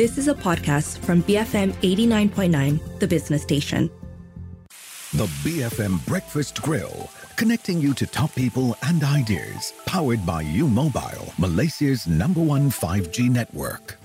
[0.00, 3.90] This is a podcast from BFM 89.9, the business station.
[5.12, 11.34] The BFM Breakfast Grill, connecting you to top people and ideas, powered by U Mobile,
[11.36, 13.98] Malaysia's number one 5G network.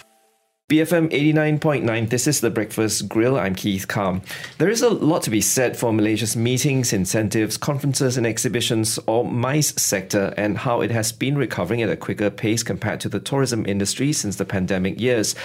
[0.67, 3.37] BFM 89.9, this is the Breakfast Grill.
[3.37, 4.23] I'm Keith Kam.
[4.57, 9.23] There is a lot to be said for Malaysia's meetings, incentives, conferences, and exhibitions, or
[9.23, 13.19] MICE sector, and how it has been recovering at a quicker pace compared to the
[13.19, 15.35] tourism industry since the pandemic years.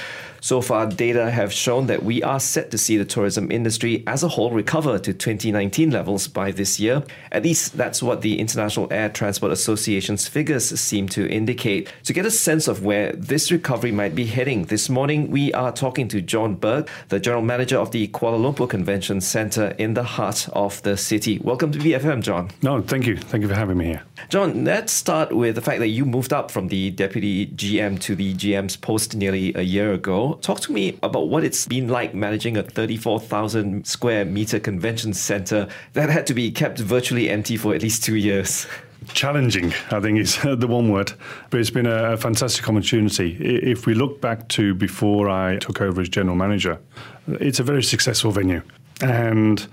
[0.42, 4.22] So far, data have shown that we are set to see the tourism industry as
[4.22, 7.02] a whole recover to 2019 levels by this year.
[7.30, 11.92] At least that's what the International Air Transport Association's figures seem to indicate.
[12.04, 15.72] To get a sense of where this recovery might be heading, this morning we are
[15.72, 20.04] talking to John Burke, the General Manager of the Kuala Lumpur Convention Centre in the
[20.04, 21.38] heart of the city.
[21.40, 22.50] Welcome to BFM, John.
[22.62, 23.18] No, thank you.
[23.18, 24.02] Thank you for having me here.
[24.30, 28.16] John, let's start with the fact that you moved up from the Deputy GM to
[28.16, 30.29] the GM's post nearly a year ago.
[30.36, 35.68] Talk to me about what it's been like managing a 34,000 square meter convention center
[35.92, 38.66] that had to be kept virtually empty for at least two years.
[39.08, 41.12] Challenging, I think, is the one word.
[41.50, 43.36] But it's been a fantastic opportunity.
[43.40, 46.78] If we look back to before I took over as general manager,
[47.26, 48.62] it's a very successful venue.
[49.00, 49.66] And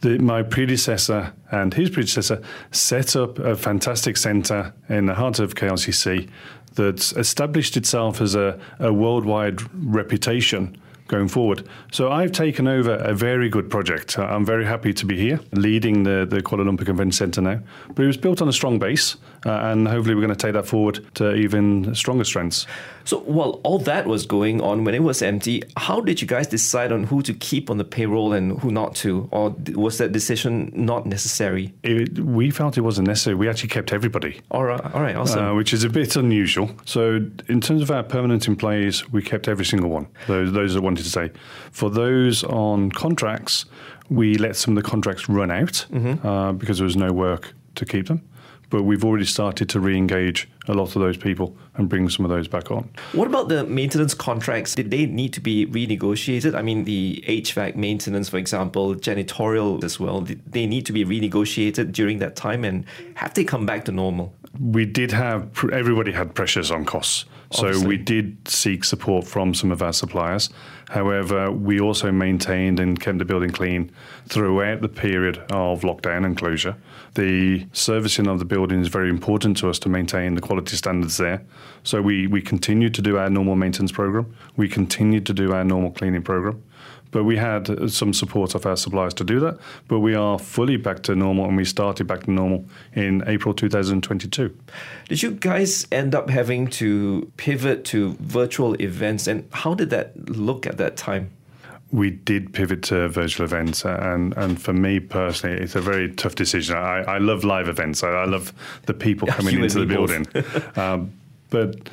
[0.00, 5.54] the, my predecessor and his predecessor set up a fantastic centre in the heart of
[5.54, 6.28] KLCC
[6.78, 10.76] that's established itself as a, a worldwide reputation
[11.08, 11.66] going forward.
[11.90, 14.18] So I've taken over a very good project.
[14.18, 17.60] I'm very happy to be here, leading the, the Kuala Lumpur Convention Centre now.
[17.94, 20.52] But it was built on a strong base, uh, and hopefully we're going to take
[20.52, 22.66] that forward to even stronger strengths.
[23.04, 26.46] So while all that was going on when it was empty, how did you guys
[26.46, 29.28] decide on who to keep on the payroll and who not to?
[29.32, 31.72] Or was that decision not necessary?
[31.82, 33.34] It, we felt it wasn't necessary.
[33.34, 34.42] We actually kept everybody.
[34.50, 35.42] All right, all right, awesome.
[35.42, 36.70] Uh, which is a bit unusual.
[36.84, 40.06] So in terms of our permanent employees, we kept every single one.
[40.26, 41.30] Those, those that wanted to say.
[41.72, 43.64] For those on contracts,
[44.10, 46.26] we let some of the contracts run out mm-hmm.
[46.26, 48.22] uh, because there was no work to keep them
[48.70, 52.30] but we've already started to re-engage a lot of those people and bring some of
[52.30, 52.88] those back on.
[53.12, 54.74] What about the maintenance contracts?
[54.74, 56.54] Did they need to be renegotiated?
[56.54, 61.04] I mean, the HVAC maintenance, for example, janitorial as well, did they need to be
[61.04, 62.84] renegotiated during that time and
[63.14, 64.34] have they come back to normal?
[64.60, 67.24] We did have, everybody had pressures on costs.
[67.50, 67.88] So Obviously.
[67.88, 70.50] we did seek support from some of our suppliers.
[70.90, 73.90] However, we also maintained and kept the building clean
[74.26, 76.76] throughout the period of lockdown and closure.
[77.14, 81.16] The servicing of the building is very important to us to maintain the quality standards
[81.16, 81.42] there.
[81.84, 84.34] So we, we continue to do our normal maintenance program.
[84.56, 86.62] We continue to do our normal cleaning program.
[87.10, 89.58] But we had some support of our suppliers to do that.
[89.88, 92.64] But we are fully back to normal, and we started back to normal
[92.94, 94.56] in April 2022.
[95.08, 100.28] Did you guys end up having to pivot to virtual events, and how did that
[100.28, 101.30] look at that time?
[101.90, 106.34] we did pivot to virtual events, and and for me personally, it's a very tough
[106.34, 106.76] decision.
[106.76, 108.02] I, I love live events.
[108.02, 108.52] I, I love
[108.86, 110.26] the people coming into the building,
[110.76, 111.12] um,
[111.50, 111.88] but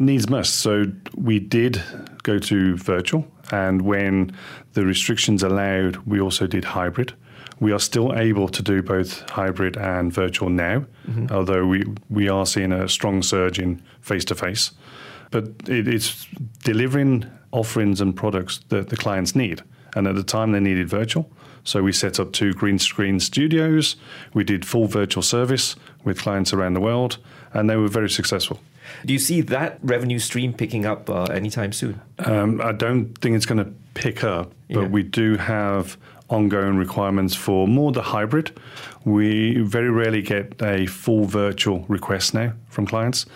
[0.00, 0.56] needs must.
[0.56, 1.80] So we did
[2.22, 4.32] go to virtual, and when
[4.72, 7.12] the restrictions allowed, we also did hybrid.
[7.60, 11.26] We are still able to do both hybrid and virtual now, mm-hmm.
[11.30, 14.72] although we, we are seeing a strong surge in face to face.
[15.30, 16.26] But it, it's
[16.64, 19.62] delivering offerings and products that the clients need.
[19.94, 21.30] And at the time, they needed virtual.
[21.64, 23.96] So we set up two green screen studios.
[24.32, 27.18] We did full virtual service with clients around the world,
[27.52, 28.60] and they were very successful.
[29.04, 32.00] Do you see that revenue stream picking up uh, anytime soon?
[32.18, 34.88] Um, I don't think it's going to pick up, but yeah.
[34.88, 35.96] we do have
[36.28, 38.58] ongoing requirements for more the hybrid.
[39.04, 43.26] We very rarely get a full virtual request now from clients.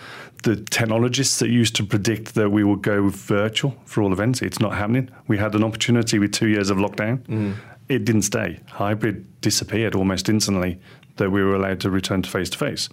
[0.43, 4.59] The technologists that used to predict that we would go virtual for all events, it's
[4.59, 5.09] not happening.
[5.27, 7.23] We had an opportunity with two years of lockdown.
[7.23, 7.55] Mm.
[7.89, 8.59] It didn't stay.
[8.67, 10.79] Hybrid disappeared almost instantly
[11.17, 12.89] that we were allowed to return to face to face.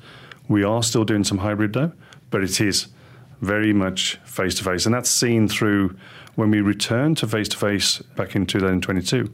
[0.48, 1.92] We are still doing some hybrid though
[2.32, 2.88] but it is
[3.40, 4.86] very much face to face.
[4.86, 5.96] And that's seen through
[6.34, 9.32] when we returned to face to face back in 2022.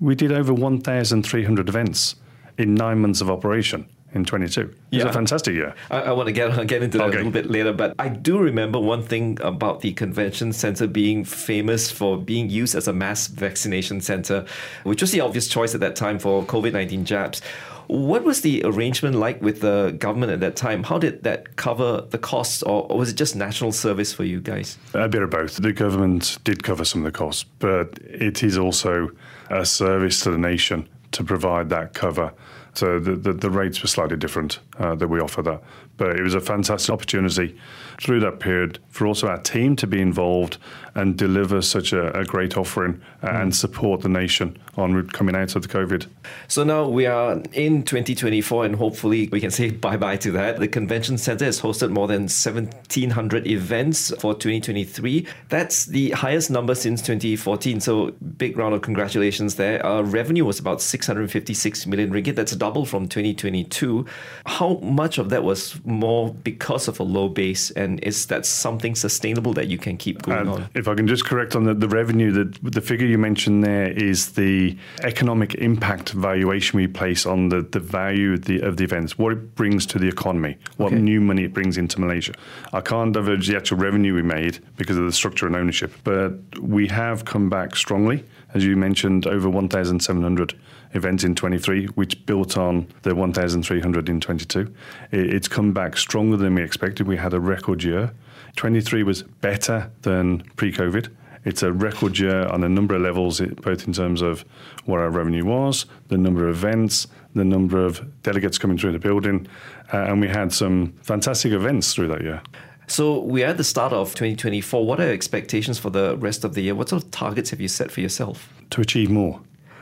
[0.00, 2.16] We did over 1,300 events
[2.56, 4.60] in nine months of operation in 22.
[4.60, 5.04] It yeah.
[5.04, 5.74] was a fantastic year.
[5.90, 7.16] I, I, want to get get into that okay.
[7.16, 11.24] a little bit later, but I do remember one thing about the convention center being
[11.24, 14.46] famous for being used as a mass vaccination center,
[14.84, 17.42] which was the obvious choice at that time for COVID 19 jabs.
[17.88, 20.84] What was the arrangement like with the government at that time?
[20.84, 24.40] How did that cover the costs, or, or was it just national service for you
[24.40, 24.76] guys?
[24.92, 25.56] A bit of both.
[25.56, 29.10] The government did cover some of the costs, but it is also
[29.48, 32.34] a service to the nation to provide that cover.
[32.74, 35.62] So the, the, the rates were slightly different uh, that we offer that.
[35.96, 37.58] But it was a fantastic opportunity
[38.00, 40.58] through that period for also our team to be involved
[40.98, 43.40] and deliver such a, a great offering mm.
[43.40, 46.08] and support the nation on coming out of the COVID.
[46.48, 50.58] So now we are in 2024 and hopefully we can say bye bye to that.
[50.58, 55.24] The convention center has hosted more than 1,700 events for 2023.
[55.48, 57.80] That's the highest number since 2014.
[57.80, 59.84] So big round of congratulations there.
[59.86, 62.34] Our revenue was about 656 million ringgit.
[62.34, 64.04] That's double from 2022.
[64.46, 67.70] How much of that was more because of a low base?
[67.70, 70.68] And is that something sustainable that you can keep going and on?
[70.74, 73.90] If I can just correct on the, the revenue, the, the figure you mentioned there
[73.90, 78.84] is the economic impact valuation we place on the, the value of the, of the
[78.84, 81.00] events, what it brings to the economy, what okay.
[81.00, 82.34] new money it brings into Malaysia.
[82.72, 86.32] I can't divulge the actual revenue we made because of the structure and ownership, but
[86.60, 88.24] we have come back strongly.
[88.54, 90.54] As you mentioned, over 1,700
[90.94, 94.72] events in 23, which built on the 1,300 in 22.
[95.12, 97.06] It's come back stronger than we expected.
[97.06, 98.12] We had a record year.
[98.56, 101.08] 23 was better than pre COVID.
[101.44, 104.44] It's a record year on a number of levels, both in terms of
[104.84, 108.98] what our revenue was, the number of events, the number of delegates coming through the
[108.98, 109.46] building,
[109.92, 112.42] uh, and we had some fantastic events through that year.
[112.86, 114.84] So we're at the start of 2024.
[114.84, 116.74] What are your expectations for the rest of the year?
[116.74, 118.52] What sort of targets have you set for yourself?
[118.70, 119.40] To achieve more.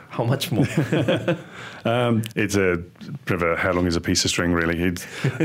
[0.09, 0.65] How much more?
[1.85, 2.77] um, it's a
[3.25, 4.95] bit of a how long is a piece of string, really.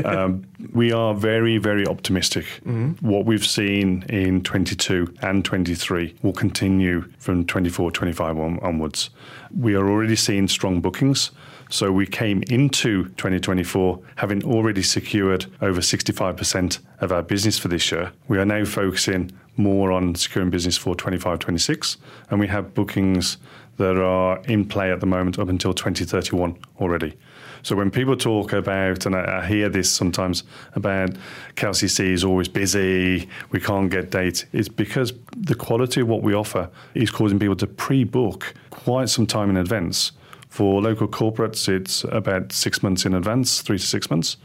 [0.03, 2.45] Um, we are very, very optimistic.
[2.65, 3.07] Mm-hmm.
[3.07, 9.09] What we've seen in 22 and 23 will continue from 24, 25 on, onwards.
[9.57, 11.31] We are already seeing strong bookings.
[11.69, 17.91] So we came into 2024 having already secured over 65% of our business for this
[17.91, 18.11] year.
[18.27, 21.97] We are now focusing more on securing business for 25, 26,
[22.29, 23.37] and we have bookings
[23.77, 27.17] that are in play at the moment up until 2031 already.
[27.63, 30.43] So when people talk about, and I, I hear this sometimes
[30.75, 31.11] about
[31.55, 36.33] KLCC is always busy, we can't get dates, it's because the quality of what we
[36.33, 40.11] offer is causing people to pre-book quite some time in advance.
[40.49, 44.37] For local corporates, it's about six months in advance, three to six months.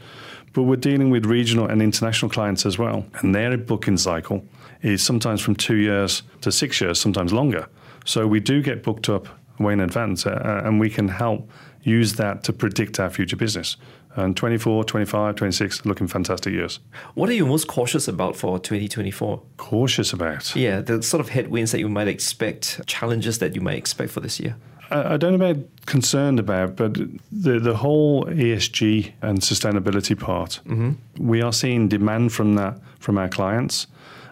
[0.53, 4.43] But we're dealing with regional and international clients as well, and their booking cycle
[4.81, 7.67] is sometimes from two years to six years, sometimes longer.
[8.09, 9.27] So we do get booked up
[9.59, 11.47] way in advance, uh, uh, and we can help
[11.83, 13.77] use that to predict our future business.
[14.15, 16.79] And 24, 25, 26, looking fantastic years.
[17.13, 19.43] What are you most cautious about for 2024?
[19.57, 20.55] Cautious about?
[20.55, 24.21] Yeah, the sort of headwinds that you might expect, challenges that you might expect for
[24.21, 24.55] this year.
[24.89, 26.95] I, don't know about concerned about, but
[27.31, 30.93] the, the whole ESG and sustainability part, mm-hmm.
[31.19, 33.85] we are seeing demand from that from our clients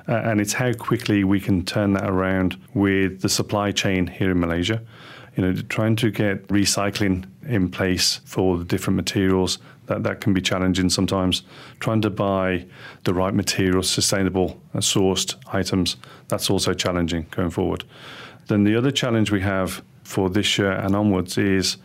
[0.07, 4.31] uh, and it's how quickly we can turn that around with the supply chain here
[4.31, 4.81] in Malaysia.
[5.36, 10.33] You know, trying to get recycling in place for the different materials that that can
[10.33, 11.44] be challenging sometimes.
[11.80, 12.65] Trying to buy
[13.04, 17.83] the right materials, sustainable uh, sourced items, that's also challenging going forward.
[18.48, 21.77] Then the other challenge we have for this year and onwards is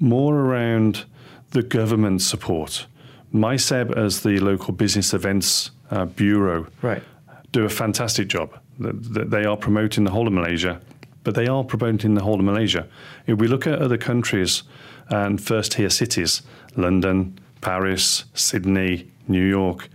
[0.00, 1.04] more around
[1.50, 2.86] the government support.
[3.32, 7.02] MyCEB, as the local business events uh, bureau, right
[7.52, 8.58] do a fantastic job.
[8.78, 10.80] That they are promoting the whole of Malaysia,
[11.22, 12.88] but they are promoting the whole of Malaysia.
[13.26, 14.62] If we look at other countries
[15.08, 16.42] and first tier cities,
[16.76, 19.88] London, Paris, Sydney, New York,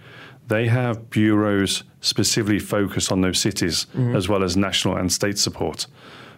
[0.48, 4.15] they have bureaus specifically focused on those cities mm-hmm.
[4.15, 5.88] as well as national and state support.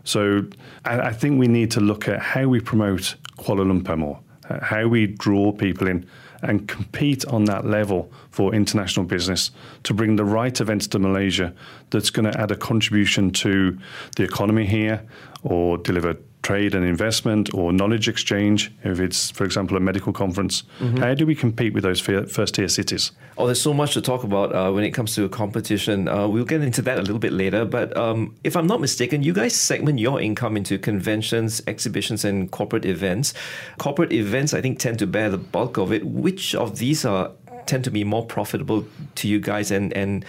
[0.03, 0.45] So
[0.85, 4.19] I think we need to look at how we promote Kuala Lumpur more,
[4.61, 6.07] how we draw people in
[6.41, 9.51] and compete on that level for international business
[9.83, 11.53] to bring the right events to Malaysia
[11.89, 13.77] that's going to add a contribution to
[14.15, 15.01] the economy here
[15.43, 16.15] or deliver
[16.49, 20.63] trade and investment or knowledge exchange, if it's, for example, a medical conference?
[20.79, 20.97] Mm-hmm.
[20.97, 23.11] How do we compete with those first tier cities?
[23.37, 26.07] Oh, there's so much to talk about uh, when it comes to competition.
[26.07, 27.65] Uh, we'll get into that a little bit later.
[27.65, 32.49] But um, if I'm not mistaken, you guys segment your income into conventions, exhibitions, and
[32.49, 33.35] corporate events.
[33.77, 36.03] Corporate events, I think, tend to bear the bulk of it.
[36.03, 37.29] Which of these are
[37.67, 40.25] tend to be more profitable to you guys and and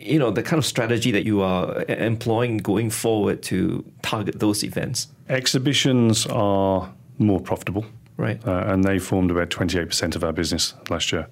[0.00, 4.62] you know the kind of strategy that you are employing going forward to target those
[4.64, 5.08] events?
[5.28, 7.84] Exhibitions are more profitable.
[8.16, 8.44] Right.
[8.46, 11.28] Uh, and they formed about 28% of our business last year.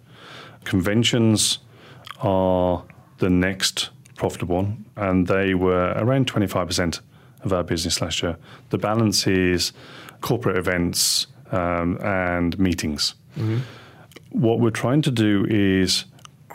[0.64, 1.58] Conventions
[2.20, 2.84] are
[3.18, 7.00] the next profitable one and they were around 25%
[7.42, 8.36] of our business last year.
[8.70, 9.72] The balance is
[10.20, 13.14] corporate events um, and meetings.
[13.36, 13.58] Mm-hmm.
[14.30, 16.04] What we're trying to do is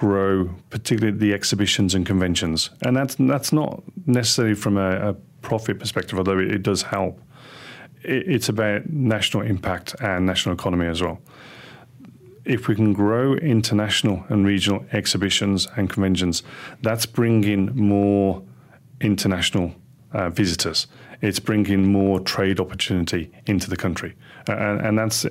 [0.01, 5.77] grow, particularly the exhibitions and conventions, and that's that's not necessarily from a, a profit
[5.77, 7.21] perspective, although it, it does help.
[8.03, 11.19] It, it's about national impact and national economy as well.
[12.45, 16.41] if we can grow international and regional exhibitions and conventions,
[16.81, 18.41] that's bringing more
[19.01, 19.71] international
[20.13, 20.87] uh, visitors.
[21.21, 24.15] It's bringing more trade opportunity into the country.
[24.49, 25.23] Uh, and, and, that's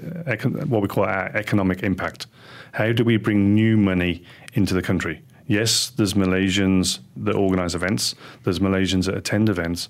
[0.72, 2.28] what we call our economic impact.
[2.72, 4.22] How do we bring new money
[4.54, 5.22] into the country?
[5.46, 8.14] Yes, there's Malaysians that organise events,
[8.44, 9.88] there's Malaysians that attend events,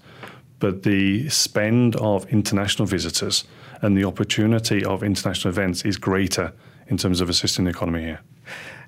[0.59, 3.45] but the spend of international visitors
[3.83, 6.53] and the opportunity of international events is greater
[6.89, 8.21] in terms of assisting the economy here.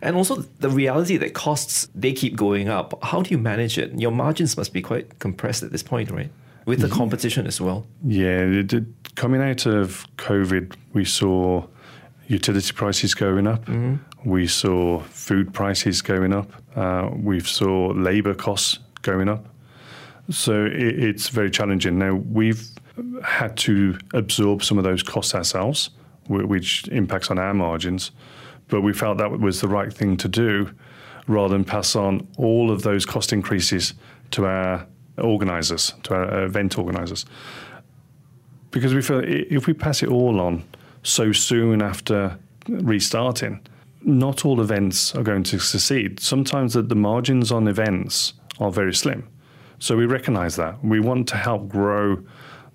[0.00, 2.98] And also the reality that costs they keep going up.
[3.04, 3.98] How do you manage it?
[3.98, 6.30] Your margins must be quite compressed at this point, right?
[6.66, 7.86] With the competition as well.
[8.04, 8.62] Yeah,
[9.14, 11.66] coming out of COVID, we saw
[12.28, 13.64] utility prices going up.
[13.66, 13.96] Mm-hmm.
[14.24, 16.50] We saw food prices going up.
[16.76, 19.46] Uh, we saw labour costs going up.
[20.30, 21.98] So it, it's very challenging.
[21.98, 22.62] Now we've
[23.24, 25.90] had to absorb some of those costs ourselves,
[26.28, 28.12] which impacts on our margins.
[28.68, 30.70] But we felt that was the right thing to do
[31.26, 33.94] rather than pass on all of those cost increases
[34.32, 34.86] to our
[35.18, 37.26] organisers, to our event organisers.
[38.70, 40.64] Because we feel if we pass it all on
[41.02, 42.38] so soon after
[42.68, 43.60] restarting,
[44.04, 46.20] not all events are going to succeed.
[46.20, 49.28] Sometimes the, the margins on events are very slim.
[49.78, 50.84] So we recognise that.
[50.84, 52.22] We want to help grow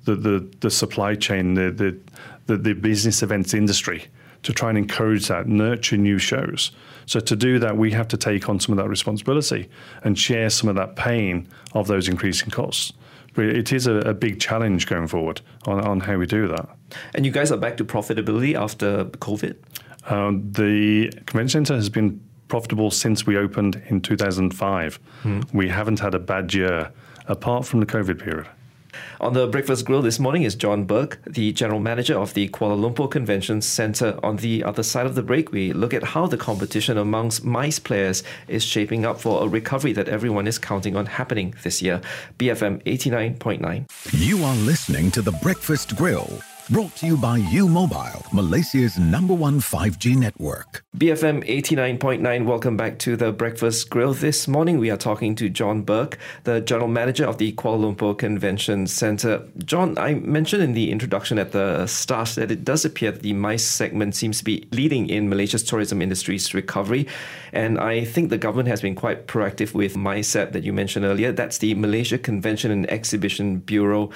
[0.06, 2.00] the, the, the supply chain, the, the,
[2.48, 4.06] the, the business events industry
[4.44, 6.72] to try and encourage that, nurture new shows.
[7.06, 9.70] So to do that, we have to take on some of that responsibility
[10.04, 12.94] and share some of that pain of those increasing costs.
[13.34, 16.70] But it is a, a big challenge going forward on, on how we do that.
[17.14, 19.56] And you guys are back to profitability after COVID?
[20.08, 25.00] Um, the convention center has been profitable since we opened in 2005.
[25.24, 25.54] Mm.
[25.54, 26.92] We haven't had a bad year
[27.28, 28.48] apart from the COVID period.
[29.20, 32.78] On the Breakfast Grill this morning is John Burke, the General Manager of the Kuala
[32.78, 34.20] Lumpur Convention Centre.
[34.24, 37.80] On the other side of the break, we look at how the competition amongst MICE
[37.80, 42.02] players is shaping up for a recovery that everyone is counting on happening this year.
[42.40, 43.86] BFM 89.9.
[44.14, 49.34] You are listening to The Breakfast Grill Brought to you by U Mobile, Malaysia's number
[49.34, 50.84] one 5G network.
[50.98, 54.14] BFM 89.9, welcome back to the Breakfast Grill.
[54.14, 58.18] This morning we are talking to John Burke, the General Manager of the Kuala Lumpur
[58.18, 59.48] Convention Centre.
[59.64, 63.32] John, I mentioned in the introduction at the start that it does appear that the
[63.32, 67.08] MICE segment seems to be leading in Malaysia's tourism industry's recovery.
[67.54, 71.32] And I think the government has been quite proactive with MyCEB that you mentioned earlier.
[71.32, 74.12] That's the Malaysia Convention and Exhibition Bureau.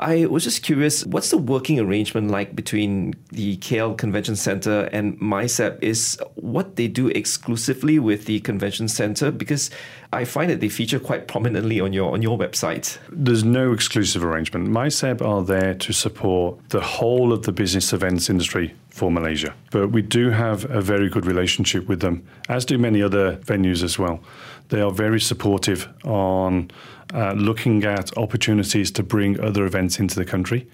[0.00, 5.20] I was just curious, what's the working arrangement like between the KL Convention Center and
[5.20, 5.82] MyCEB?
[5.82, 9.30] Is what they do exclusively with the convention center?
[9.30, 9.70] Because
[10.10, 12.96] I find that they feature quite prominently on your on your website.
[13.10, 14.68] There's no exclusive arrangement.
[14.68, 19.54] MyCEB are there to support the whole of the business events industry for Malaysia.
[19.70, 23.82] But we do have a very good relationship with them, as do many other venues
[23.82, 24.20] as well.
[24.70, 26.70] They are very supportive on
[27.14, 30.68] uh, looking at opportunities to bring other events into the country.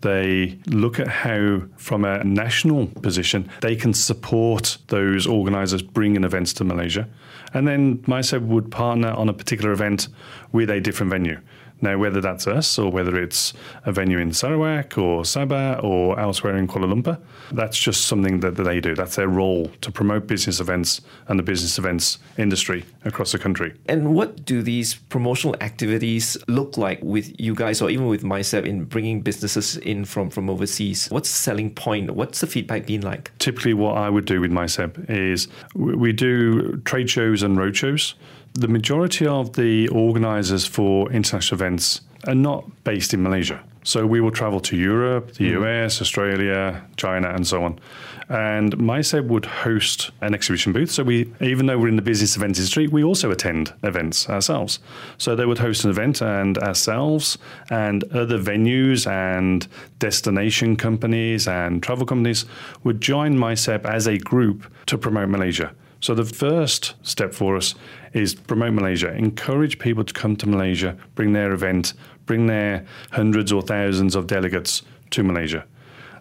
[0.00, 6.52] They look at how, from a national position, they can support those organisers bringing events
[6.54, 7.08] to Malaysia.
[7.54, 10.08] And then MyCEB would partner on a particular event
[10.50, 11.40] with a different venue.
[11.82, 13.52] Now, whether that's us or whether it's
[13.84, 17.18] a venue in Sarawak or Sabah or elsewhere in Kuala Lumpur,
[17.50, 18.94] that's just something that, that they do.
[18.94, 23.74] That's their role to promote business events and the business events industry across the country.
[23.86, 28.64] And what do these promotional activities look like with you guys or even with MyCEB
[28.64, 31.08] in bringing businesses in from, from overseas?
[31.10, 32.12] What's the selling point?
[32.12, 33.36] What's the feedback been like?
[33.38, 38.14] Typically, what I would do with MyCEB is we do trade shows and roadshows
[38.54, 43.62] the majority of the organisers for international events are not based in Malaysia.
[43.84, 45.62] So we will travel to Europe, the mm.
[45.62, 47.80] US, Australia, China, and so on.
[48.28, 50.90] And MyCEB would host an exhibition booth.
[50.90, 54.78] So we, even though we're in the business events industry, we also attend events ourselves.
[55.18, 57.38] So they would host an event, and ourselves
[57.70, 59.66] and other venues and
[59.98, 62.44] destination companies and travel companies
[62.84, 65.74] would join MyCEB as a group to promote Malaysia.
[66.02, 67.76] So the first step for us
[68.12, 71.94] is promote Malaysia, encourage people to come to Malaysia, bring their event,
[72.26, 75.64] bring their hundreds or thousands of delegates to Malaysia.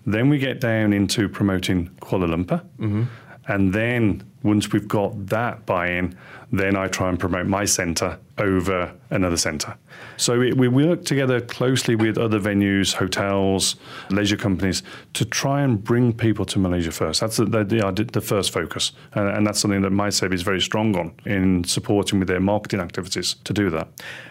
[0.06, 2.62] Then we get down into promoting Kuala Lumpur.
[2.78, 3.04] Mm-hmm.
[3.48, 6.18] And then Once we've got that buy in,
[6.52, 9.78] then I try and promote my centre over another centre.
[10.18, 13.76] So we, we, work together closely with other venues, hotels,
[14.10, 14.84] leisure companies
[15.14, 17.22] to try and bring people to Malaysia first.
[17.22, 18.94] That's the, the, the first focus.
[19.14, 22.80] And, and, that's something that MyCEB is very strong on in supporting with their marketing
[22.80, 23.90] activities to do that.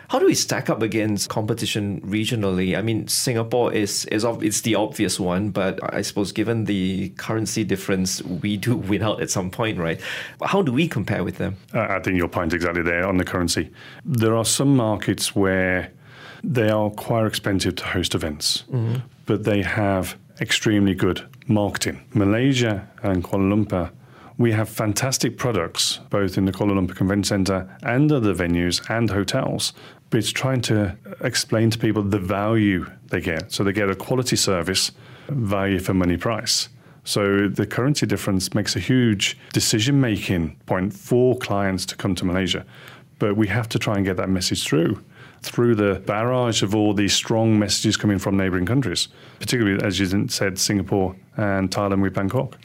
[0.09, 2.77] How do we stack up against competition regionally?
[2.77, 7.63] I mean, Singapore is, is it's the obvious one, but I suppose given the currency
[7.63, 10.00] difference, we do win out at some point, right?
[10.45, 11.57] How do we compare with them?
[11.73, 13.71] I think your point exactly there on the currency.
[14.05, 15.93] There are some markets where
[16.43, 18.99] they are quite expensive to host events, mm-hmm.
[19.27, 22.03] but they have extremely good marketing.
[22.15, 23.91] Malaysia and Kuala Lumpur
[24.41, 29.11] we have fantastic products both in the Kuala Lumpur Convention Centre and other venues and
[29.11, 29.75] hotels.
[30.09, 33.53] But it's trying to explain to people the value they get.
[33.53, 34.93] So they get a quality service,
[35.29, 36.71] value for money price.
[37.11, 42.25] So the currency difference makes a huge decision making point for clients to come to
[42.25, 42.65] Malaysia.
[43.19, 45.03] But we have to try and get that message through
[45.43, 50.29] through the barrage of all these strong messages coming from neighboring countries, particularly, as you
[50.29, 52.59] said, Singapore and Thailand with Bangkok.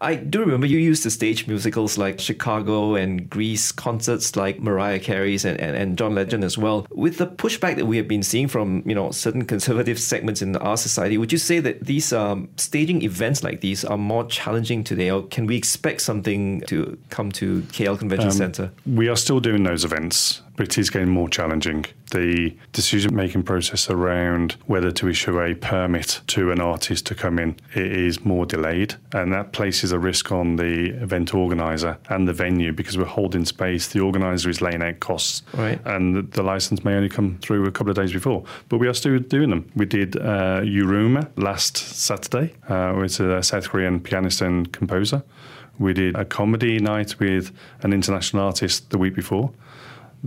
[0.00, 4.98] I do remember you used to stage musicals like Chicago and Grease, concerts like Mariah
[4.98, 6.86] Carey's and, and, and John Legend as well.
[6.90, 10.56] With the pushback that we have been seeing from you know certain conservative segments in
[10.56, 14.82] our society, would you say that these um, staging events like these are more challenging
[14.82, 18.72] today, or can we expect something to come to KL Convention um, Centre?
[18.86, 21.86] We are still doing those events but it is getting more challenging.
[22.10, 27.38] The decision making process around whether to issue a permit to an artist to come
[27.38, 32.34] in is more delayed, and that places a risk on the event organizer and the
[32.34, 33.88] venue because we're holding space.
[33.88, 35.80] The organizer is laying out costs, right.
[35.86, 38.44] and the license may only come through a couple of days before.
[38.68, 39.70] But we are still doing them.
[39.74, 45.22] We did uh, Yiruma last Saturday, uh, with a South Korean pianist and composer.
[45.78, 49.50] We did a comedy night with an international artist the week before.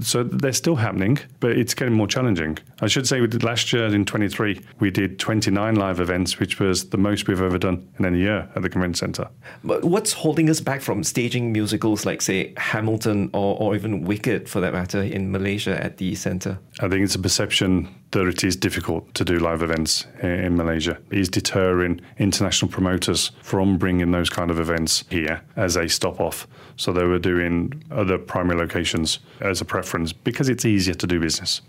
[0.02, 2.58] So they're still happening, but it's getting more challenging.
[2.82, 6.60] I should say we did last year in 23, we did 29 live events, which
[6.60, 9.30] was the most we've ever done in any year at the Convention Centre.
[9.64, 14.50] But what's holding us back from staging musicals like, say, Hamilton or, or even Wicked,
[14.50, 16.60] for that matter, in Malaysia at the centre?
[16.80, 20.98] I think it's a perception that it is difficult to do live events in Malaysia.
[21.12, 26.48] is deterring international promoters from bringing those kind of events here as a stop off.
[26.78, 31.20] So they were doing other primary locations as a preference because it's easier to do
[31.20, 31.62] business.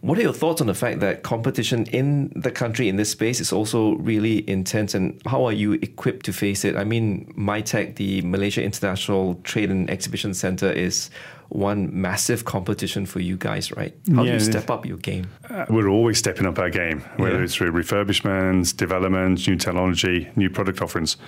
[0.00, 3.38] What are your thoughts on the fact that competition in the country in this space
[3.38, 6.74] is also really intense, and how are you equipped to face it?
[6.74, 11.10] I mean, MITEC, the Malaysia International Trade and Exhibition Center, is
[11.50, 13.94] one massive competition for you guys, right?
[14.14, 15.28] How yeah, do you step up your game?
[15.50, 17.44] Uh, we're always stepping up our game, whether yeah.
[17.44, 21.18] it's through refurbishments, developments, new technology, new product offerings.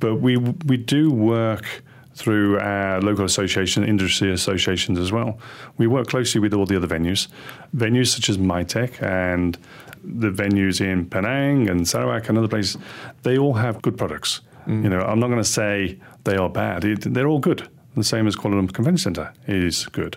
[0.00, 1.82] But we we do work
[2.14, 5.38] through our local association, industry associations as well.
[5.78, 7.28] We work closely with all the other venues,
[7.76, 9.58] venues such as MITEC and
[10.02, 12.76] the venues in Penang and Sarawak and other places.
[13.22, 14.40] They all have good products.
[14.66, 14.84] Mm.
[14.84, 16.84] You know, I'm not going to say they are bad.
[16.84, 17.68] It, they're all good.
[17.96, 20.16] The same as Kuala Lumpur Convention Centre is good.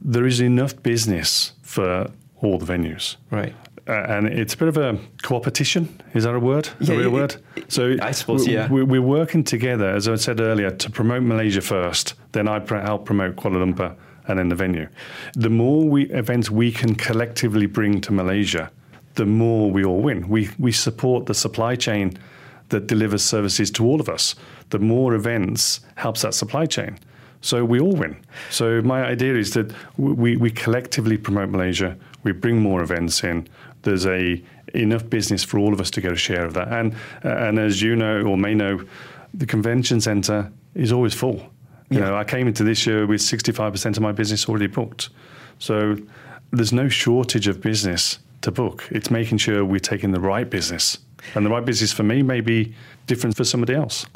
[0.00, 3.16] There is enough business for all the venues.
[3.30, 3.54] Right.
[3.88, 5.88] Uh, and it's a bit of a competition.
[6.14, 6.68] Is that a word?
[6.80, 7.36] Yeah, a real it, word?
[7.68, 8.68] So I suppose, we, yeah.
[8.70, 12.14] We're working together, as I said earlier, to promote Malaysia first.
[12.32, 13.96] Then I help promote Kuala Lumpur
[14.26, 14.88] and then the venue.
[15.34, 18.70] The more we, events we can collectively bring to Malaysia,
[19.14, 20.28] the more we all win.
[20.28, 22.18] We we support the supply chain
[22.68, 24.34] that delivers services to all of us.
[24.68, 26.98] The more events helps that supply chain.
[27.40, 28.16] So we all win.
[28.50, 31.96] So my idea is that we, we collectively promote Malaysia.
[32.24, 33.48] We bring more events in
[33.88, 34.42] there's a
[34.74, 36.68] enough business for all of us to get a share of that.
[36.68, 38.84] And and as you know or may know,
[39.34, 41.36] the convention centre is always full.
[41.90, 42.10] You yeah.
[42.10, 45.08] know, I came into this year with 65% of my business already booked.
[45.58, 45.96] So
[46.50, 48.86] there's no shortage of business to book.
[48.90, 50.98] It's making sure we're taking the right business.
[51.34, 52.74] And the right business for me may be
[53.06, 54.06] different for somebody else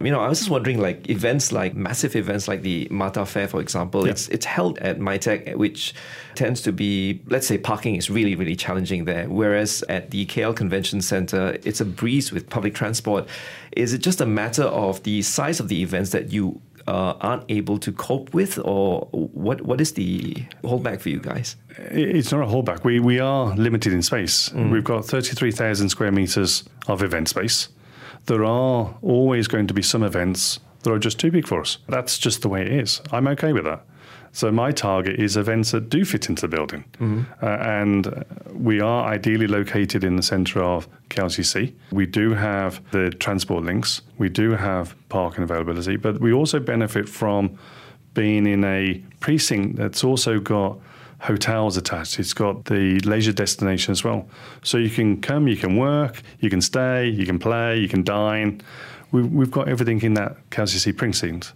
[0.00, 3.48] you know, I was just wondering, like events like massive events like the MATTA Fair,
[3.48, 4.12] for example, yeah.
[4.12, 5.94] it's it's held at MITEC, which
[6.34, 9.28] tends to be, let's say, parking is really really challenging there.
[9.28, 13.26] Whereas at the KL Convention Center, it's a breeze with public transport.
[13.72, 17.44] Is it just a matter of the size of the events that you uh, aren't
[17.50, 19.60] able to cope with, or what?
[19.60, 21.56] What is the holdback for you guys?
[21.76, 22.84] It's not a holdback.
[22.84, 24.48] We we are limited in space.
[24.50, 24.72] Mm.
[24.72, 27.68] We've got thirty three thousand square meters of event space
[28.26, 31.78] there are always going to be some events that are just too big for us.
[31.88, 33.00] That's just the way it is.
[33.12, 33.84] I'm okay with that.
[34.32, 36.84] So my target is events that do fit into the building.
[37.00, 37.22] Mm-hmm.
[37.42, 41.74] Uh, and we are ideally located in the centre of KLCC.
[41.90, 44.02] We do have the transport links.
[44.18, 47.58] We do have parking availability, but we also benefit from
[48.14, 50.78] being in a precinct that's also got
[51.20, 52.18] hotels attached.
[52.18, 54.28] It's got the leisure destination as well.
[54.62, 58.02] So you can come, you can work, you can stay, you can play, you can
[58.02, 58.62] dine.
[59.10, 61.54] We've got everything in that KLCC precinct.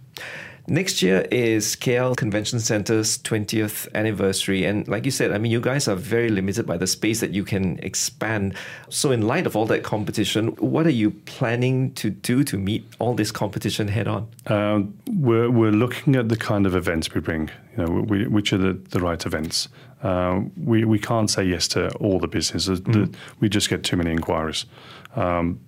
[0.67, 4.63] Next year is KL Convention Center's 20th anniversary.
[4.63, 7.31] And like you said, I mean, you guys are very limited by the space that
[7.31, 8.55] you can expand.
[8.87, 12.85] So, in light of all that competition, what are you planning to do to meet
[12.99, 14.29] all this competition head on?
[14.47, 18.53] Uh, we're, we're looking at the kind of events we bring, you know, we, which
[18.53, 19.67] are the, the right events.
[20.01, 22.79] Uh, we, we can't say yes to all the businesses.
[22.81, 23.13] Mm.
[23.41, 24.65] We just get too many inquiries.
[25.15, 25.59] Um,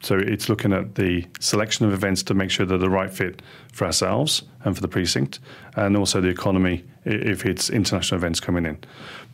[0.00, 3.42] so it's looking at the selection of events to make sure they're the right fit
[3.72, 5.40] for ourselves and for the precinct,
[5.76, 8.78] and also the economy if it's international events coming in.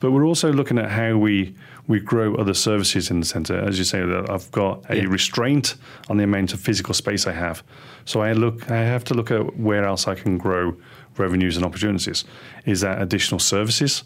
[0.00, 1.54] But we're also looking at how we
[1.86, 3.58] we grow other services in the centre.
[3.58, 5.04] As you say, I've got a yeah.
[5.06, 5.74] restraint
[6.08, 7.62] on the amount of physical space I have,
[8.04, 10.76] so I look I have to look at where else I can grow
[11.16, 12.24] revenues and opportunities.
[12.64, 14.04] Is that additional services?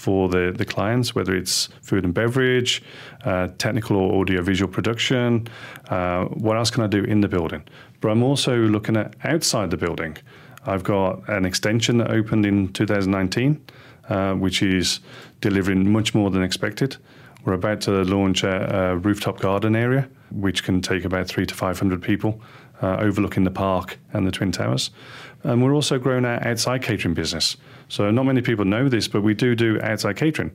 [0.00, 2.82] For the, the clients, whether it's food and beverage,
[3.24, 5.46] uh, technical or audio visual production.
[5.90, 7.62] Uh, what else can I do in the building?
[8.00, 10.16] But I'm also looking at outside the building.
[10.64, 13.62] I've got an extension that opened in 2019,
[14.08, 15.00] uh, which is
[15.42, 16.96] delivering much more than expected.
[17.44, 21.54] We're about to launch a, a rooftop garden area, which can take about three to
[21.54, 22.40] 500 people,
[22.82, 24.90] uh, overlooking the park and the Twin Towers.
[25.42, 27.56] And we're also growing our outside catering business.
[27.88, 30.52] So not many people know this, but we do do outside catering.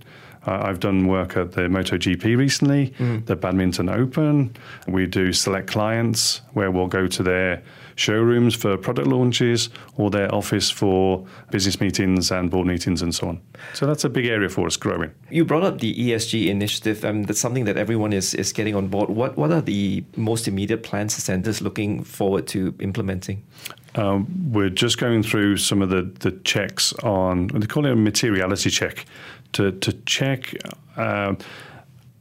[0.48, 3.26] Uh, I've done work at the MotoGP recently, mm.
[3.26, 4.56] the Badminton Open.
[4.88, 7.64] We do select clients where we'll go to their
[7.96, 13.30] showrooms for product launches or their office for business meetings and board meetings and so
[13.30, 13.42] on.
[13.74, 15.12] So that's a big area for us growing.
[15.30, 18.76] You brought up the ESG initiative, and um, that's something that everyone is, is getting
[18.76, 19.10] on board.
[19.10, 23.44] What what are the most immediate plans the centers looking forward to implementing?
[23.96, 27.96] Um, we're just going through some of the, the checks on, they call it a
[27.96, 29.06] materiality check,
[29.54, 30.54] to, to check
[30.98, 31.36] uh,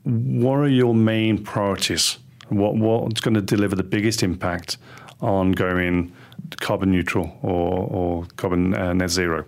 [0.04, 2.18] what are your main priorities?
[2.48, 4.76] What, what's going to deliver the biggest impact
[5.20, 6.12] on going
[6.60, 9.44] carbon neutral or, or carbon uh, net zero?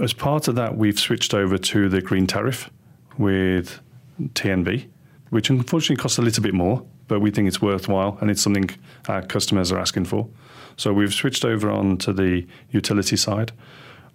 [0.00, 2.70] As part of that, we've switched over to the green tariff
[3.18, 3.80] with
[4.20, 4.88] TNB,
[5.30, 8.70] which unfortunately costs a little bit more, but we think it's worthwhile and it's something
[9.08, 10.28] our customers are asking for.
[10.76, 13.52] So we've switched over on to the utility side.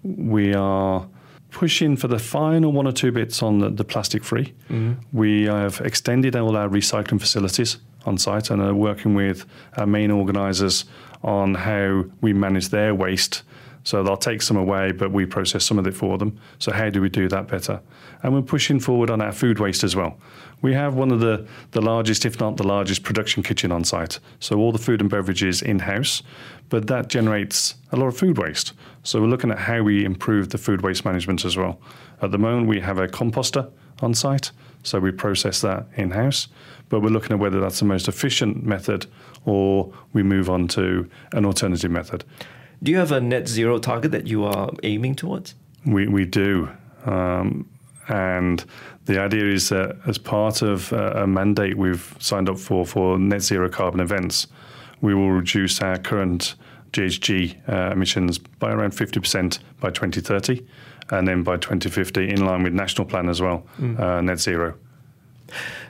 [0.04, 1.08] We are
[1.52, 4.54] pushing for the final one or two bits on the, the plastic free.
[4.70, 4.94] Mm-hmm.
[5.12, 7.78] We have extended all our recycling facilities
[8.08, 10.86] on site and are working with our main organisers
[11.24, 13.44] on how we manage their waste.
[13.84, 16.38] So they'll take some away, but we process some of it for them.
[16.60, 17.80] So how do we do that better?
[18.22, 20.20] And we're pushing forward on our food waste as well.
[20.62, 24.20] We have one of the, the largest, if not the largest, production kitchen on site.
[24.40, 26.22] So all the food and beverages in house,
[26.68, 28.74] but that generates a lot of food waste.
[29.04, 31.80] So we're looking at how we improve the food waste management as well.
[32.22, 34.52] At the moment, we have a composter on site,
[34.84, 36.48] so we process that in house,
[36.90, 39.06] but we're looking at whether that's the most efficient method
[39.46, 42.24] or we move on to an alternative method.
[42.84, 45.56] Do you have a net zero target that you are aiming towards?
[45.86, 46.70] We, we do.
[47.06, 47.68] Um,
[48.08, 48.64] and
[49.06, 53.42] the idea is that as part of a mandate we've signed up for for net
[53.42, 54.48] zero carbon events,
[55.02, 56.56] we will reduce our current
[56.92, 60.66] GHG uh, emissions by around 50% by 2030,
[61.12, 64.00] and then by 2050, in line with national plan as well, mm.
[64.00, 64.76] uh, net zero.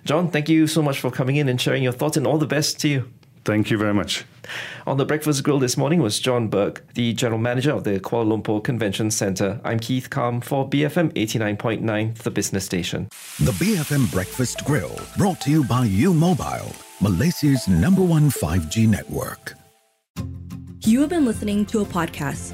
[0.06, 2.48] John, thank you so much for coming in and sharing your thoughts, and all the
[2.48, 3.12] best to you.
[3.48, 4.26] Thank you very much.
[4.86, 8.42] On the Breakfast Grill this morning was John Burke, the General Manager of the Kuala
[8.42, 9.62] Lumpur Convention Centre.
[9.64, 13.08] I'm Keith Kam for BFM 89.9, the business station.
[13.40, 19.54] The BFM Breakfast Grill, brought to you by U Mobile, Malaysia's number one 5G network.
[20.82, 22.54] You have been listening to a podcast